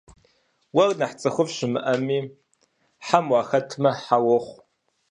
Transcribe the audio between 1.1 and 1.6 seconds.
цӏыхуфӏ